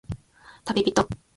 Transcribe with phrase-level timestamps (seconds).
[0.65, 1.07] たびびと